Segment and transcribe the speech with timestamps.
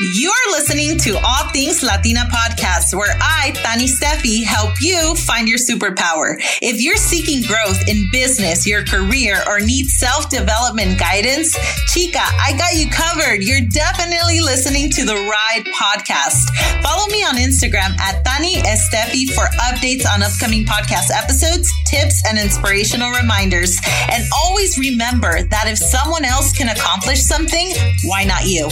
[0.00, 5.58] You're listening to All Things Latina podcast, where I, Tani Steffi, help you find your
[5.58, 6.36] superpower.
[6.62, 11.58] If you're seeking growth in business, your career, or need self development guidance,
[11.88, 13.42] chica, I got you covered.
[13.42, 16.46] You're definitely listening to the Ride podcast.
[16.80, 22.38] Follow me on Instagram at Tani Estefi for updates on upcoming podcast episodes, tips, and
[22.38, 23.80] inspirational reminders.
[24.12, 27.72] And always remember that if someone else can accomplish something,
[28.04, 28.70] why not you?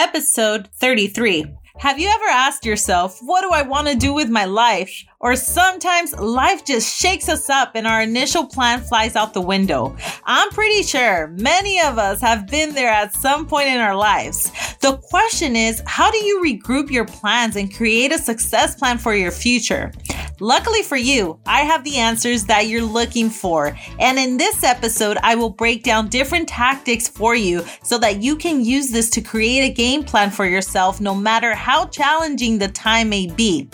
[0.00, 1.44] Episode 33.
[1.76, 5.04] Have you ever asked yourself, what do I want to do with my life?
[5.20, 9.94] Or sometimes life just shakes us up and our initial plan flies out the window.
[10.24, 14.50] I'm pretty sure many of us have been there at some point in our lives.
[14.80, 19.14] The question is, how do you regroup your plans and create a success plan for
[19.14, 19.92] your future?
[20.42, 23.76] Luckily for you, I have the answers that you're looking for.
[23.98, 28.36] And in this episode, I will break down different tactics for you so that you
[28.36, 32.68] can use this to create a game plan for yourself no matter how challenging the
[32.68, 33.68] time may be.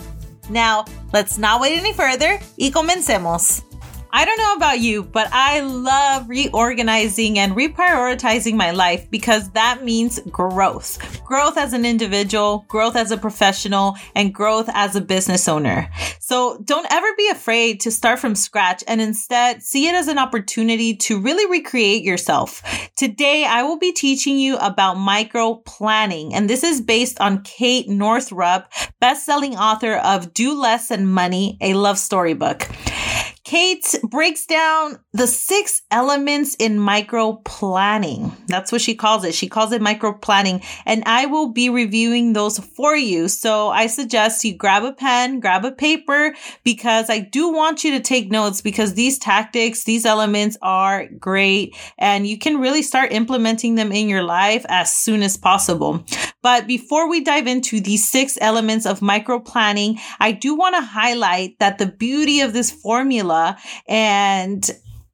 [0.49, 0.83] Now,
[1.13, 3.66] let's not wait any further y comencemos.
[4.11, 9.83] I don't know about you, but I love reorganizing and reprioritizing my life because that
[9.83, 11.23] means growth.
[11.25, 15.89] Growth as an individual, growth as a professional, and growth as a business owner.
[16.19, 20.17] So don't ever be afraid to start from scratch and instead see it as an
[20.17, 22.61] opportunity to really recreate yourself.
[22.95, 27.89] Today, I will be teaching you about micro planning, and this is based on Kate
[27.89, 32.67] Northrup, best-selling author of Do Less and Money, a love story book.
[33.47, 38.35] Kate breaks down the six elements in micro planning.
[38.47, 39.33] That's what she calls it.
[39.33, 43.29] She calls it micro planning, and I will be reviewing those for you.
[43.29, 47.91] So I suggest you grab a pen, grab a paper, because I do want you
[47.91, 53.13] to take notes because these tactics, these elements are great, and you can really start
[53.13, 56.03] implementing them in your life as soon as possible.
[56.47, 60.81] But before we dive into the six elements of micro planning, I do want to
[60.81, 64.65] highlight that the beauty of this formula and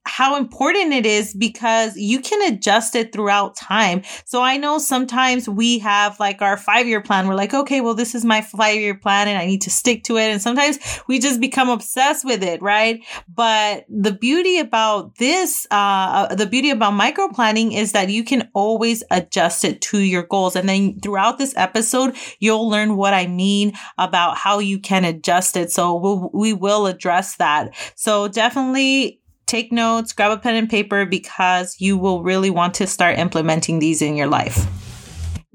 [0.06, 4.02] how important it is because you can adjust it throughout time.
[4.25, 7.28] So I know sometimes we have like our five year plan.
[7.28, 10.03] We're like, okay, well, this is my five year plan and I need to stick
[10.06, 10.30] to it.
[10.30, 10.78] And sometimes
[11.08, 13.03] we just become obsessed with it, right?
[13.34, 18.50] But the beauty about this, uh, the beauty about micro planning is that you can
[18.53, 20.56] always adjust it to your goals.
[20.58, 25.56] And then throughout this episode, you'll learn what I mean about how you can adjust
[25.56, 25.72] it.
[25.72, 27.74] So we'll, we will address that.
[27.96, 32.88] So definitely take notes, grab a pen and paper because you will really want to
[32.88, 34.68] start implementing these in your life.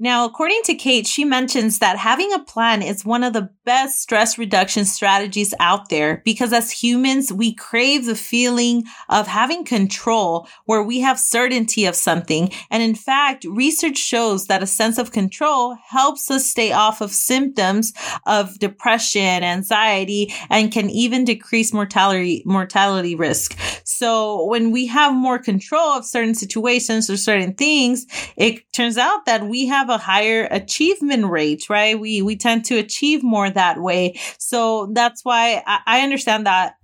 [0.01, 3.99] Now, according to Kate, she mentions that having a plan is one of the best
[3.99, 10.47] stress reduction strategies out there because as humans, we crave the feeling of having control
[10.65, 12.49] where we have certainty of something.
[12.71, 17.11] And in fact, research shows that a sense of control helps us stay off of
[17.11, 17.91] symptoms
[18.25, 23.59] of depression, anxiety, and can even decrease mortality, mortality risk.
[23.83, 28.05] So when we have more control of certain situations or certain things,
[28.37, 31.99] it turns out that we have have a higher achievement rate, right?
[31.99, 34.19] We, we tend to achieve more that way.
[34.37, 36.75] So that's why I, I understand that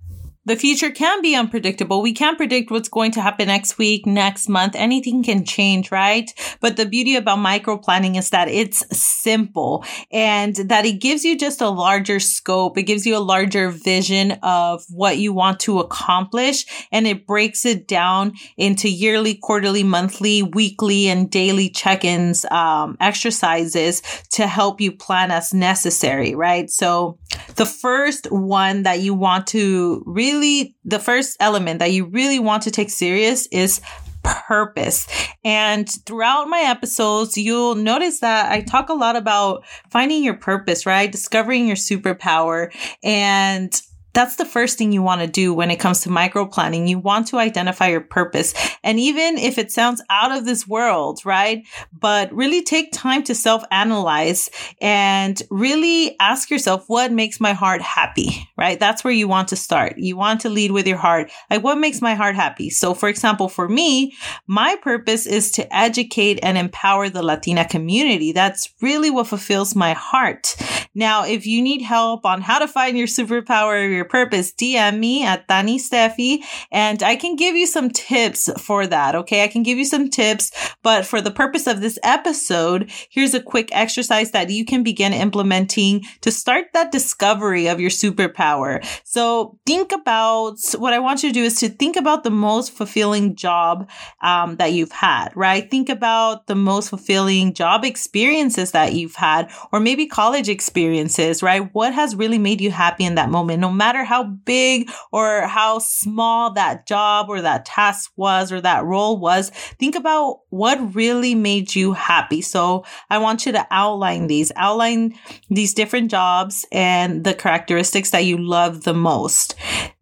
[0.46, 2.00] the future can be unpredictable.
[2.00, 4.74] We can't predict what's going to happen next week, next month.
[4.76, 6.32] Anything can change, right?
[6.60, 11.36] But the beauty about micro planning is that it's simple and that it gives you
[11.36, 12.78] just a larger scope.
[12.78, 17.66] It gives you a larger vision of what you want to accomplish and it breaks
[17.66, 24.92] it down into yearly, quarterly, monthly, weekly, and daily check-ins, um, exercises to help you
[24.92, 26.70] plan as necessary, right?
[26.70, 27.18] So
[27.56, 32.62] the first one that you want to really the first element that you really want
[32.64, 33.80] to take serious is
[34.22, 35.06] purpose.
[35.44, 40.84] And throughout my episodes, you'll notice that I talk a lot about finding your purpose,
[40.84, 41.10] right?
[41.10, 43.80] Discovering your superpower and
[44.16, 46.88] that's the first thing you want to do when it comes to micro planning.
[46.88, 48.54] You want to identify your purpose.
[48.82, 51.66] And even if it sounds out of this world, right?
[51.92, 54.48] But really take time to self analyze
[54.80, 58.80] and really ask yourself, what makes my heart happy, right?
[58.80, 59.98] That's where you want to start.
[59.98, 61.30] You want to lead with your heart.
[61.50, 62.70] Like, what makes my heart happy?
[62.70, 64.14] So, for example, for me,
[64.46, 68.32] my purpose is to educate and empower the Latina community.
[68.32, 70.56] That's really what fulfills my heart.
[70.96, 74.98] Now, if you need help on how to find your superpower or your purpose, DM
[74.98, 76.38] me at Tani Steffi
[76.72, 79.14] and I can give you some tips for that.
[79.14, 79.44] Okay.
[79.44, 80.50] I can give you some tips,
[80.82, 85.12] but for the purpose of this episode, here's a quick exercise that you can begin
[85.12, 88.82] implementing to start that discovery of your superpower.
[89.04, 92.72] So think about what I want you to do is to think about the most
[92.72, 93.90] fulfilling job
[94.22, 95.70] um, that you've had, right?
[95.70, 100.48] Think about the most fulfilling job experiences that you've had, or maybe college
[100.86, 101.68] experiences, right?
[101.74, 105.78] What has really made you happy in that moment, no matter how big or how
[105.78, 109.50] small that job or that task was or that role was.
[109.80, 112.40] Think about what really made you happy.
[112.40, 115.14] So I want you to outline these, outline
[115.50, 119.56] these different jobs and the characteristics that you love the most.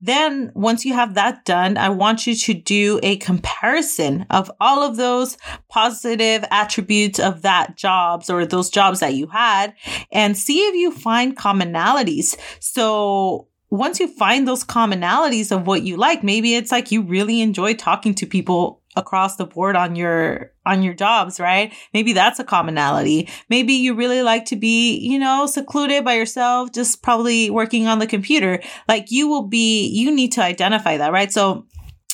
[0.05, 4.83] Then once you have that done, I want you to do a comparison of all
[4.83, 5.39] of those
[5.71, 9.73] positive attributes of that jobs or those jobs that you had
[10.13, 12.37] and see if you find commonalities.
[12.61, 17.41] So once you find those commonalities of what you like, maybe it's like you really
[17.41, 21.73] enjoy talking to people across the board on your on your jobs, right?
[21.93, 23.29] Maybe that's a commonality.
[23.51, 27.99] Maybe you really like to be, you know, secluded by yourself, just probably working on
[27.99, 28.63] the computer.
[28.89, 31.33] Like you will be you need to identify that, right?
[31.33, 31.67] So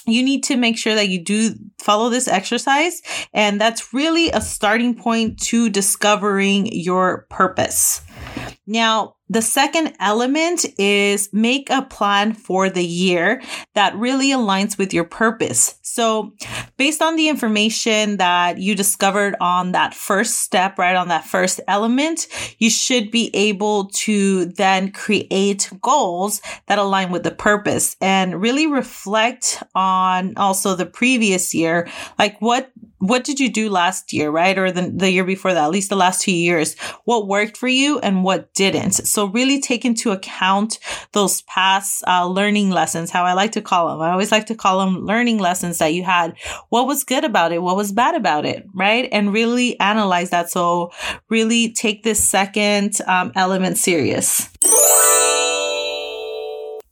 [0.06, 3.02] you need to make sure that you do follow this exercise.
[3.32, 8.02] And that's really a starting point to discovering your purpose.
[8.66, 13.40] Now, the second element is make a plan for the year
[13.74, 15.76] that really aligns with your purpose.
[15.82, 16.34] So,
[16.76, 21.60] based on the information that you discovered on that first step, right, on that first
[21.68, 22.26] element,
[22.58, 28.66] you should be able to then create goals that align with the purpose and really
[28.66, 31.88] reflect on also the previous year.
[32.18, 34.56] Like, what what did you do last year, right?
[34.56, 36.78] Or the, the year before that, at least the last two years?
[37.04, 38.92] What worked for you and what didn't?
[38.92, 40.78] So really take into account
[41.12, 44.02] those past uh, learning lessons, how I like to call them.
[44.02, 46.36] I always like to call them learning lessons that you had.
[46.68, 47.62] What was good about it?
[47.62, 48.66] What was bad about it?
[48.74, 49.08] Right?
[49.10, 50.50] And really analyze that.
[50.50, 50.92] So
[51.30, 54.50] really take this second um, element serious.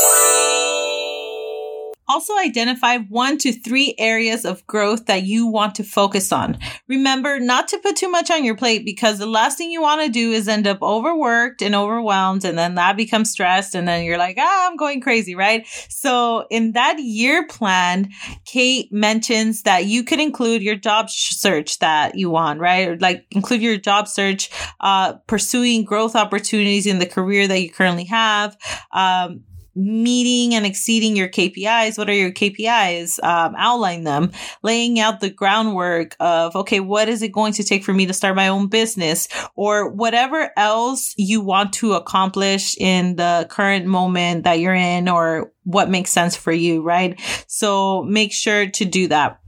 [2.08, 6.58] Also identify one to three areas of growth that you want to focus on.
[6.88, 10.02] Remember not to put too much on your plate because the last thing you want
[10.02, 14.04] to do is end up overworked and overwhelmed and then that becomes stressed and then
[14.04, 15.66] you're like, ah, I'm going crazy, right?
[15.88, 18.10] So in that year plan,
[18.44, 23.00] Kate mentions that you could include your job search that you want, right?
[23.00, 24.50] Like include your job search,
[24.80, 28.56] uh, pursuing growth opportunities in the career that you currently have,
[28.92, 29.44] um,
[29.78, 31.96] meeting and exceeding your KPIs.
[31.96, 33.22] What are your KPIs?
[33.22, 34.32] Um, outline them,
[34.62, 38.12] laying out the groundwork of, okay, what is it going to take for me to
[38.12, 44.44] start my own business or whatever else you want to accomplish in the current moment
[44.44, 47.20] that you're in or what makes sense for you, right?
[47.46, 49.40] So make sure to do that.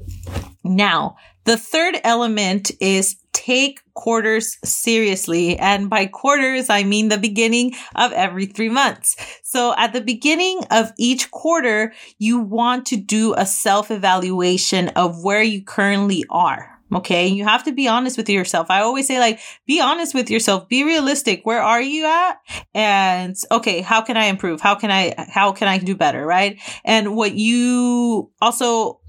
[0.62, 5.58] Now, the third element is take quarters seriously.
[5.58, 9.16] And by quarters, I mean the beginning of every three months.
[9.42, 15.22] So at the beginning of each quarter, you want to do a self evaluation of
[15.22, 16.80] where you currently are.
[16.92, 17.28] Okay.
[17.28, 18.66] You have to be honest with yourself.
[18.68, 20.68] I always say like, be honest with yourself.
[20.68, 21.46] Be realistic.
[21.46, 22.38] Where are you at?
[22.74, 24.60] And okay, how can I improve?
[24.60, 26.26] How can I, how can I do better?
[26.26, 26.58] Right.
[26.84, 29.00] And what you also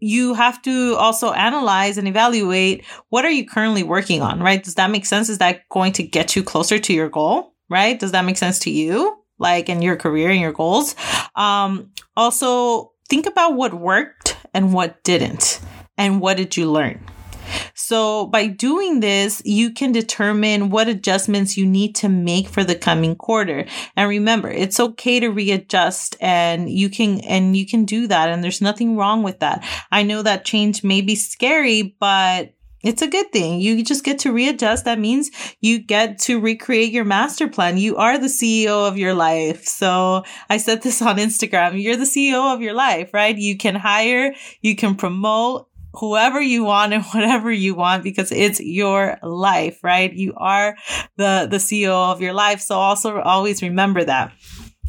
[0.00, 4.62] you have to also analyze and evaluate what are you currently working on, right?
[4.62, 5.28] Does that make sense?
[5.28, 7.98] Is that going to get you closer to your goal, right?
[7.98, 9.18] Does that make sense to you?
[9.38, 10.94] like in your career and your goals.
[11.34, 15.60] Um, also, think about what worked and what didn't,
[15.96, 17.04] and what did you learn.
[17.74, 22.74] So by doing this, you can determine what adjustments you need to make for the
[22.74, 23.66] coming quarter.
[23.96, 28.30] And remember, it's okay to readjust and you can, and you can do that.
[28.30, 29.64] And there's nothing wrong with that.
[29.90, 33.60] I know that change may be scary, but it's a good thing.
[33.60, 34.84] You just get to readjust.
[34.84, 37.76] That means you get to recreate your master plan.
[37.76, 39.64] You are the CEO of your life.
[39.64, 41.82] So I said this on Instagram.
[41.82, 43.36] You're the CEO of your life, right?
[43.36, 45.67] You can hire, you can promote,
[45.98, 50.12] whoever you want and whatever you want because it's your life, right?
[50.12, 50.76] You are
[51.16, 52.60] the, the CEO of your life.
[52.60, 54.32] So also always remember that.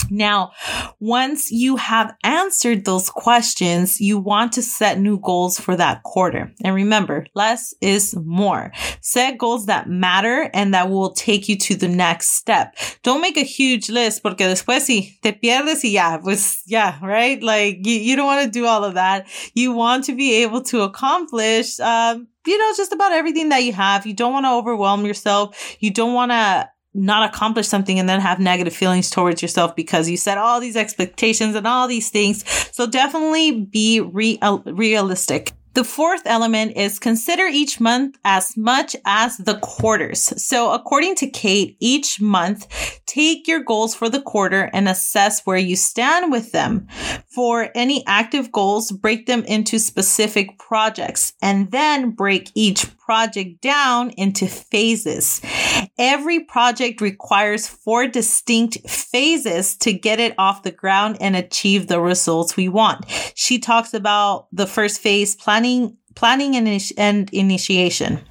[0.09, 0.51] Now,
[0.99, 6.51] once you have answered those questions, you want to set new goals for that quarter.
[6.63, 8.71] And remember, less is more.
[9.01, 12.75] Set goals that matter and that will take you to the next step.
[13.03, 17.41] Don't make a huge list porque después si te pierdes y ya, pues yeah, right?
[17.41, 19.27] Like you, you don't want to do all of that.
[19.53, 23.73] You want to be able to accomplish, um, you know, just about everything that you
[23.73, 24.05] have.
[24.05, 25.77] You don't want to overwhelm yourself.
[25.79, 30.10] You don't want to not accomplish something and then have negative feelings towards yourself because
[30.10, 32.43] you set all these expectations and all these things.
[32.74, 35.53] So definitely be real, realistic.
[35.75, 40.34] The fourth element is consider each month as much as the quarters.
[40.43, 45.58] So according to Kate, each month, take your goals for the quarter and assess where
[45.58, 46.88] you stand with them.
[47.29, 54.09] For any active goals, break them into specific projects and then break each project down
[54.17, 55.39] into phases.
[56.00, 62.01] Every project requires four distinct phases to get it off the ground and achieve the
[62.01, 63.05] results we want.
[63.36, 68.21] She talks about the first phase, planning, planning and, and initiation.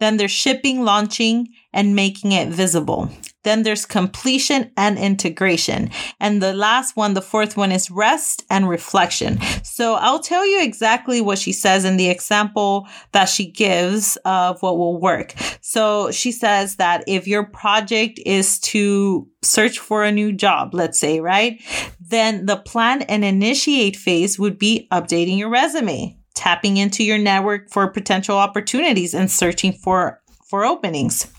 [0.00, 3.08] Then there's shipping, launching, and making it visible.
[3.44, 5.90] Then there's completion and integration.
[6.20, 9.40] And the last one, the fourth one is rest and reflection.
[9.62, 14.62] So I'll tell you exactly what she says in the example that she gives of
[14.62, 15.34] what will work.
[15.60, 20.98] So she says that if your project is to search for a new job, let's
[20.98, 21.60] say, right?
[22.00, 27.70] Then the plan and initiate phase would be updating your resume, tapping into your network
[27.70, 31.31] for potential opportunities and searching for for openings.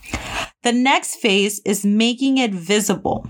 [0.64, 3.28] The next phase is making it visible.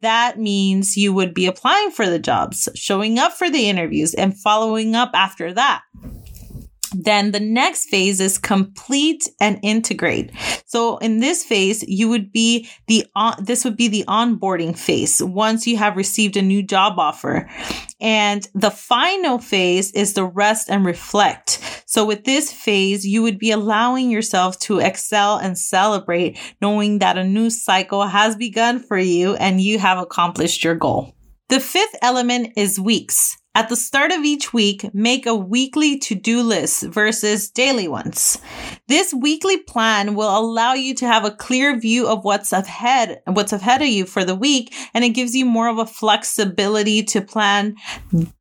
[0.00, 4.38] That means you would be applying for the jobs, showing up for the interviews, and
[4.38, 5.82] following up after that.
[6.92, 10.32] Then the next phase is complete and integrate.
[10.66, 15.22] So in this phase, you would be the on, this would be the onboarding phase
[15.22, 17.48] once you have received a new job offer.
[18.00, 21.82] And the final phase is the rest and reflect.
[21.86, 27.18] So with this phase, you would be allowing yourself to excel and celebrate knowing that
[27.18, 31.14] a new cycle has begun for you and you have accomplished your goal.
[31.48, 33.38] The fifth element is weeks.
[33.54, 38.38] At the start of each week, make a weekly to-do list versus daily ones.
[38.86, 43.54] This weekly plan will allow you to have a clear view of what's ahead, what's
[43.54, 47.22] ahead of you for the week, and it gives you more of a flexibility to
[47.22, 47.76] plan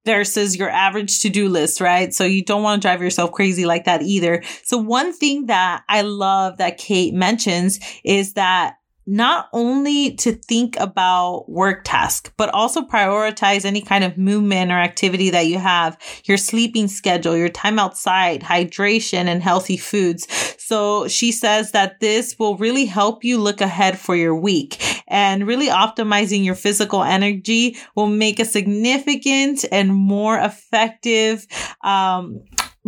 [0.05, 2.13] versus your average to-do list, right?
[2.13, 4.43] So you don't want to drive yourself crazy like that either.
[4.65, 8.75] So one thing that I love that Kate mentions is that
[9.07, 14.75] not only to think about work tasks, but also prioritize any kind of movement or
[14.75, 20.27] activity that you have, your sleeping schedule, your time outside, hydration and healthy foods.
[20.57, 25.47] So she says that this will really help you look ahead for your week and
[25.47, 31.47] really optimizing your physical energy will make a significant and more effective,
[31.81, 32.41] um,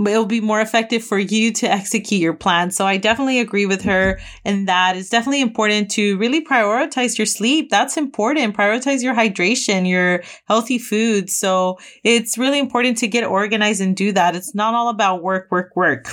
[0.08, 2.72] it'll be more effective for you to execute your plan.
[2.72, 7.25] So I definitely agree with her in that it's definitely important to really prioritize your
[7.25, 7.70] sleep.
[7.70, 8.56] That's important.
[8.56, 11.29] Prioritize your hydration, your healthy food.
[11.29, 14.36] So it's really important to get organized and do that.
[14.36, 16.08] It's not all about work, work, work.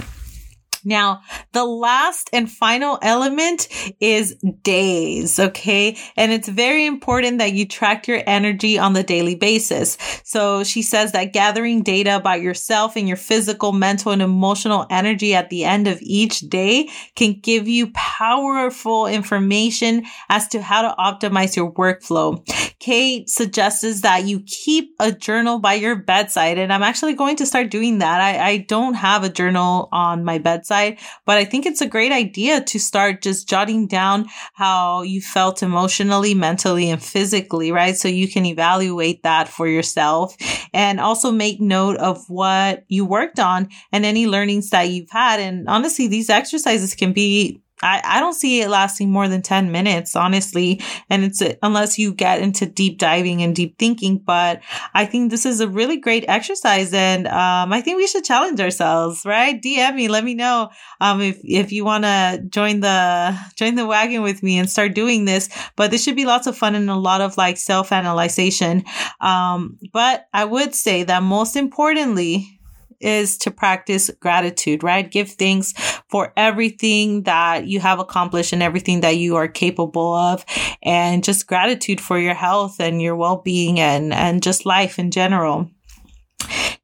[0.87, 3.67] Now, the last and final element
[3.99, 5.41] is days.
[5.41, 5.99] Okay.
[6.17, 9.99] And it's very important that you track your energy on the daily basis.
[10.23, 15.35] So she says that gathering data about yourself and your physical, mental, and emotional energy
[15.35, 20.95] at the end of each day can give you powerful information as to how to
[21.01, 22.41] optimize your workflow.
[22.79, 26.59] Kate suggests that you keep a journal by your bedside.
[26.59, 28.21] And I'm actually going to start doing that.
[28.21, 30.99] I, I don't have a journal on my bedside side.
[31.25, 35.63] But I think it's a great idea to start just jotting down how you felt
[35.63, 37.97] emotionally, mentally, and physically, right?
[37.97, 40.37] So you can evaluate that for yourself
[40.73, 45.41] and also make note of what you worked on and any learnings that you've had.
[45.41, 49.71] And honestly, these exercises can be I, I don't see it lasting more than 10
[49.71, 50.81] minutes, honestly.
[51.11, 54.19] And it's unless you get into deep diving and deep thinking.
[54.19, 54.63] But
[54.95, 56.93] I think this is a really great exercise.
[56.95, 59.61] And um, I think we should challenge ourselves, right?
[59.61, 63.87] DM me, let me know um, if, if you want to join the, join the
[63.87, 65.49] wagon with me and start doing this.
[65.77, 68.85] But this should be lots of fun and a lot of like self analyzation.
[69.21, 72.56] Um, but I would say that most importantly,
[73.01, 75.11] is to practice gratitude, right?
[75.11, 75.73] Give thanks
[76.09, 80.45] for everything that you have accomplished and everything that you are capable of
[80.83, 85.71] and just gratitude for your health and your well-being and and just life in general.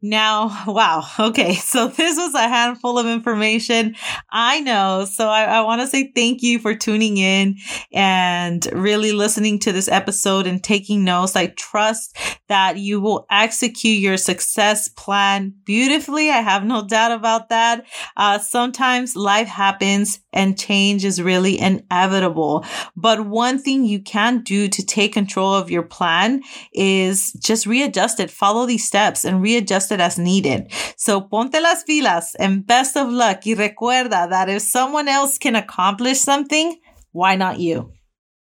[0.05, 1.05] Now, wow.
[1.19, 1.55] Okay.
[1.73, 3.95] So this was a handful of information.
[4.31, 5.07] I know.
[5.11, 7.57] So I, I want to say thank you for tuning in
[7.95, 11.35] and really listening to this episode and taking notes.
[11.35, 12.19] I trust
[12.53, 16.29] that you will execute your success plan beautifully.
[16.29, 17.87] I have no doubt about that.
[18.15, 22.67] Uh, sometimes life happens and change is really inevitable.
[22.95, 26.43] But one thing you can do to take control of your plan
[26.75, 30.71] is just readjust it, follow these steps and readjust it as needed.
[30.99, 33.47] So ponte las pilas and best of luck.
[33.47, 36.79] Y recuerda that if someone else can accomplish something,
[37.13, 37.93] why not you?